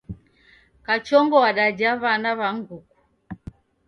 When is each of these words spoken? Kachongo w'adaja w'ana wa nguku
Kachongo 0.85 1.35
w'adaja 1.43 1.91
w'ana 2.01 2.31
wa 2.39 2.49
nguku 2.57 2.95